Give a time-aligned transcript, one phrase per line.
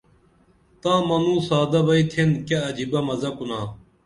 [0.81, 3.59] تاں منوں سادہ بئی تھین کیہ عجیبہ مزہ کُنا